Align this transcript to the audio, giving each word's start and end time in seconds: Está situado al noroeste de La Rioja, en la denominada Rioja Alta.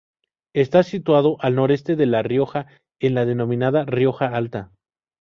Está 0.55 0.81
situado 0.81 1.37
al 1.41 1.53
noroeste 1.53 1.95
de 1.95 2.07
La 2.07 2.23
Rioja, 2.23 2.65
en 2.99 3.13
la 3.13 3.27
denominada 3.27 3.85
Rioja 3.85 4.29
Alta. 4.35 4.71